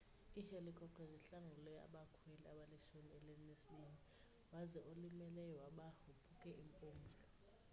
[0.41, 3.97] ihelikopter zihlangule abakhweli abalishumi elinesibini
[4.53, 7.11] waze olimeleyo waba wophuke impumlo